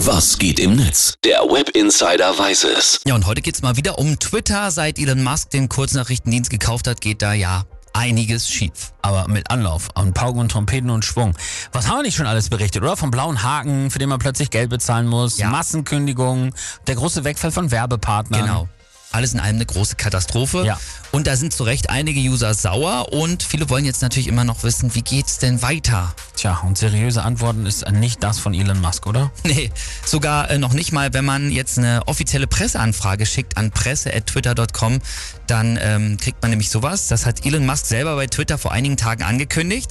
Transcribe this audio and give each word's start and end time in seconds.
Was 0.00 0.38
geht 0.38 0.60
im 0.60 0.76
Netz? 0.76 1.14
Der 1.24 1.40
Web 1.40 1.70
Insider 1.70 2.38
weiß 2.38 2.64
es. 2.64 3.00
Ja, 3.06 3.14
und 3.14 3.26
heute 3.26 3.40
geht's 3.40 3.62
mal 3.62 3.76
wieder 3.76 3.98
um 3.98 4.18
Twitter. 4.18 4.70
Seit 4.70 4.98
Elon 4.98 5.22
Musk 5.24 5.50
den 5.50 5.68
Kurznachrichtendienst 5.68 6.50
gekauft 6.50 6.86
hat, 6.86 7.00
geht 7.00 7.22
da 7.22 7.32
ja 7.32 7.64
einiges 7.92 8.48
schief. 8.48 8.92
Aber 9.00 9.26
mit 9.28 9.50
Anlauf, 9.50 9.88
an 9.94 10.12
Pauken 10.12 10.40
und 10.40 10.50
Trompeten 10.50 10.90
und 10.90 11.04
Schwung. 11.04 11.34
Was 11.72 11.88
haben 11.88 11.98
wir 11.98 12.02
nicht 12.02 12.14
schon 12.16 12.26
alles 12.26 12.50
berichtet, 12.50 12.82
oder? 12.82 12.96
Vom 12.96 13.10
blauen 13.10 13.42
Haken, 13.42 13.90
für 13.90 13.98
den 13.98 14.10
man 14.10 14.18
plötzlich 14.18 14.50
Geld 14.50 14.68
bezahlen 14.70 15.06
muss, 15.06 15.38
Ja. 15.38 15.48
Massenkündigungen, 15.48 16.52
der 16.86 16.94
große 16.96 17.24
Wegfall 17.24 17.50
von 17.50 17.70
Werbepartnern. 17.70 18.42
Genau. 18.42 18.68
Alles 19.16 19.32
in 19.32 19.40
allem 19.40 19.56
eine 19.56 19.64
große 19.64 19.96
Katastrophe. 19.96 20.66
Ja. 20.66 20.78
Und 21.10 21.26
da 21.26 21.36
sind 21.36 21.50
zu 21.54 21.64
Recht 21.64 21.88
einige 21.88 22.20
User 22.20 22.52
sauer 22.52 23.14
und 23.14 23.42
viele 23.42 23.70
wollen 23.70 23.86
jetzt 23.86 24.02
natürlich 24.02 24.28
immer 24.28 24.44
noch 24.44 24.62
wissen, 24.62 24.94
wie 24.94 25.00
geht's 25.00 25.38
denn 25.38 25.62
weiter? 25.62 26.14
Tja, 26.36 26.60
und 26.66 26.76
seriöse 26.76 27.22
Antworten 27.22 27.64
ist 27.64 27.90
nicht 27.90 28.22
das 28.22 28.38
von 28.38 28.52
Elon 28.52 28.78
Musk, 28.78 29.06
oder? 29.06 29.30
Nee, 29.44 29.70
sogar 30.04 30.50
äh, 30.50 30.58
noch 30.58 30.74
nicht 30.74 30.92
mal, 30.92 31.14
wenn 31.14 31.24
man 31.24 31.50
jetzt 31.50 31.78
eine 31.78 32.06
offizielle 32.06 32.46
Presseanfrage 32.46 33.24
schickt 33.24 33.56
an 33.56 33.70
presse.twitter.com, 33.70 34.98
dann 35.46 35.78
ähm, 35.80 36.18
kriegt 36.18 36.42
man 36.42 36.50
nämlich 36.50 36.68
sowas. 36.68 37.08
Das 37.08 37.24
hat 37.24 37.46
Elon 37.46 37.64
Musk 37.64 37.86
selber 37.86 38.16
bei 38.16 38.26
Twitter 38.26 38.58
vor 38.58 38.72
einigen 38.72 38.98
Tagen 38.98 39.22
angekündigt. 39.22 39.90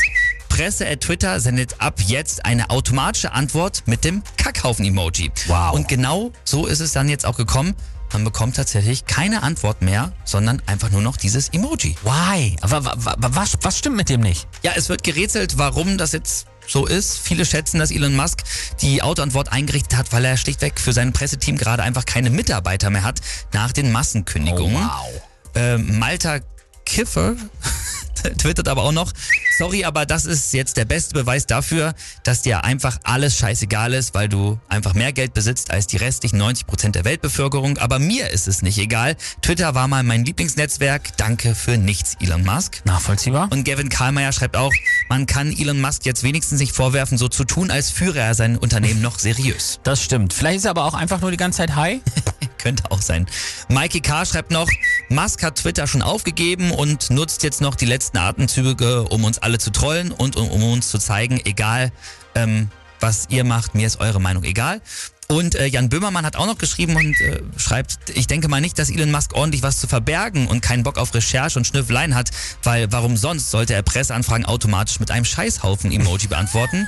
Presse.twitter 0.59 1.41
sendet 1.41 1.82
ab 1.82 2.00
jetzt 2.08 2.45
eine 2.45 2.70
automatische 2.70 3.34
Antwort 3.34 3.84
mit 3.88 4.05
dem 4.05 4.23
Kackhaufen-Emoji. 4.38 5.30
Wow. 5.48 5.73
Und 5.73 5.90
genau 5.90 6.32
so 6.46 6.66
ist 6.66 6.80
es 6.80 6.94
dann 6.94 7.09
jetzt 7.09 7.26
auch 7.26 7.36
gekommen. 7.36 7.76
Man 8.13 8.23
bekommt 8.23 8.55
tatsächlich 8.55 9.05
keine 9.05 9.44
Antwort 9.44 9.82
mehr, 9.82 10.13
sondern 10.23 10.62
einfach 10.66 10.91
nur 10.91 11.02
noch 11.02 11.18
dieses 11.18 11.49
Emoji. 11.49 11.98
Why? 12.04 12.55
Aber 12.62 12.86
wa- 12.86 12.94
wa- 12.96 13.16
wa- 13.18 13.30
was, 13.34 13.58
was 13.63 13.77
stimmt 13.80 13.98
mit 13.98 14.08
dem 14.08 14.22
nicht? 14.22 14.48
Ja, 14.63 14.72
es 14.77 14.88
wird 14.88 15.04
gerätselt, 15.04 15.58
warum 15.58 15.98
das 15.98 16.13
jetzt 16.13 16.46
so 16.66 16.85
ist. 16.85 17.18
Viele 17.20 17.46
schätzen, 17.46 17.77
dass 17.80 17.91
Elon 17.91 18.16
Musk 18.16 18.44
die 18.82 19.02
Autoantwort 19.02 19.52
eingerichtet 19.52 19.98
hat, 19.98 20.13
weil 20.13 20.24
er 20.24 20.38
schlichtweg 20.38 20.80
für 20.80 20.94
sein 20.94 21.12
Presseteam 21.12 21.58
gerade 21.58 21.84
einfach 21.84 22.05
keine 22.05 22.30
Mitarbeiter 22.30 22.90
mehr 22.91 23.04
hat 23.04 23.20
nach 23.52 23.74
den 23.74 23.91
Massenkündigungen. 23.91 24.77
wow. 24.85 25.21
Äh, 25.54 25.77
Malta 25.80 26.40
Kiffer 26.85 27.35
twittert 28.37 28.68
aber 28.70 28.84
auch 28.84 28.91
noch, 28.91 29.12
sorry, 29.58 29.86
aber 29.86 30.06
das 30.06 30.26
ist 30.26 30.54
jetzt 30.54 30.78
der 30.78 30.86
beste 30.86 31.14
Beweis 31.14 31.46
dafür, 31.46 31.94
dass 32.24 32.42
dir 32.42 32.64
einfach 32.64 33.00
alles 33.04 33.38
scheißegal 33.38 33.94
ist, 33.94 34.14
weil 34.14 34.30
du 34.30 34.60
einfach 34.70 34.94
mehr 34.94 35.14
Geld 35.14 35.34
besitzt 35.34 35.72
als 35.72 35.88
die 35.88 35.98
restlichen 35.98 36.42
90% 36.42 36.92
der 36.92 37.06
Weltbevölkerung. 37.06 37.78
Aber 37.78 38.00
mir 38.00 38.30
ist 38.30 38.48
es 38.48 38.62
nicht 38.62 38.78
egal. 38.78 39.16
Twitter 39.42 39.76
war 39.76 39.88
mal 39.88 40.04
mein 40.04 40.26
Lieblingsnetzwerk. 40.26 41.18
Danke 41.18 41.56
für 41.56 41.78
nichts, 41.78 42.16
Elon 42.22 42.44
Musk. 42.44 42.82
Nachvollziehbar? 42.86 43.50
Und 43.52 43.64
Gavin 43.64 43.90
Karlmeier 43.90 44.32
schreibt 44.32 44.58
auch, 44.58 44.74
man 45.10 45.26
kann 45.26 45.52
Elon 45.52 45.80
Musk 45.80 46.06
jetzt 46.06 46.24
wenigstens 46.24 46.60
nicht 46.60 46.76
vorwerfen, 46.76 47.18
so 47.18 47.28
zu 47.28 47.44
tun, 47.44 47.72
als 47.72 47.90
führe 47.90 48.20
er 48.20 48.34
sein 48.34 48.58
Unternehmen 48.58 49.02
noch 49.02 49.20
seriös. 49.20 49.80
Das 49.84 50.02
stimmt. 50.02 50.34
Vielleicht 50.34 50.58
ist 50.58 50.66
er 50.66 50.72
aber 50.72 50.86
auch 50.86 50.94
einfach 50.94 51.22
nur 51.22 51.32
die 51.32 51.38
ganze 51.38 51.58
Zeit 51.58 51.76
high. 51.76 52.02
Könnte 52.58 52.90
auch 52.92 53.02
sein. 53.02 53.28
Mikey 53.70 54.02
K. 54.02 54.26
schreibt 54.26 54.52
noch, 54.52 54.68
Musk 55.10 55.44
hat 55.44 55.58
Twitter 55.58 55.88
schon 55.88 56.02
aufgegeben 56.02 56.72
und 56.72 57.10
nutzt 57.12 57.44
jetzt 57.44 57.62
noch 57.62 57.76
die 57.76 57.86
letzten 57.86 58.18
Atemzüge, 58.18 59.04
um 59.04 59.24
uns 59.24 59.38
alle 59.38 59.60
zu 59.60 59.72
trollen 59.72 60.12
und 60.12 60.36
um, 60.36 60.50
um 60.50 60.64
uns 60.64 60.90
zu 60.90 60.98
zeigen, 60.98 61.40
egal 61.46 61.92
ähm, 62.34 62.70
was 63.00 63.28
ihr 63.30 63.44
macht, 63.44 63.76
mir 63.76 63.86
ist 63.86 64.00
eure 64.00 64.20
Meinung 64.20 64.44
egal. 64.44 64.81
Und 65.28 65.56
äh, 65.56 65.66
Jan 65.66 65.90
Böhmermann 65.90 66.25
hat 66.25 66.35
auch 66.35 66.45
noch 66.45 66.57
geschrieben 66.57 66.95
und 66.95 67.19
äh, 67.19 67.41
schreibt, 67.57 67.97
ich 68.13 68.28
denke 68.28 68.47
mal 68.47 68.62
nicht, 68.62 68.78
dass 68.78 68.90
Elon 68.91 69.12
Musk 69.12 69.34
ordentlich 69.34 69.63
was 69.63 69.79
zu 69.79 69.88
verbergen 69.88 70.47
und 70.47 70.62
keinen 70.62 70.84
Bock 70.84 70.97
auf 70.97 71.13
Recherche 71.16 71.57
und 71.57 71.66
Schnüffeleien 71.66 72.13
hat, 72.13 72.29
weil 72.63 72.91
warum 72.91 73.18
sonst 73.18 73.50
sollte 73.50 73.73
er 73.73 73.81
Presseanfragen 73.81 74.46
automatisch 74.46 75.00
mit 75.00 75.09
einem 75.09 75.25
Scheißhaufen-Emoji 75.25 76.28
beantworten? 76.28 76.88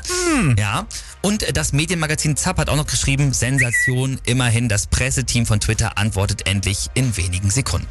Ja. 0.58 0.86
Und 1.22 1.44
äh, 1.44 1.54
das 1.54 1.74
Medienmagazin 1.74 2.38
Zapp 2.38 2.60
hat 2.60 2.70
auch 2.70 2.76
noch 2.76 2.88
geschrieben, 2.88 3.34
Sensation, 3.34 4.20
immerhin 4.26 4.70
das 4.70 4.88
Presseteam 4.88 5.46
von 5.46 5.60
Twitter 5.60 5.98
antwortet 5.98 6.48
endlich 6.48 6.90
in 6.94 7.18
wenigen 7.18 7.50
Sekunden. 7.50 7.88